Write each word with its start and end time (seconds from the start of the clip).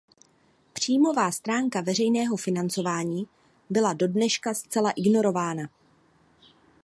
Příjmová 0.73 1.31
stránka 1.31 1.81
veřejného 1.81 2.37
financování 2.37 3.27
byla 3.69 3.93
dodneška 3.93 4.53
zcela 4.53 4.91
ignorována. 4.91 5.69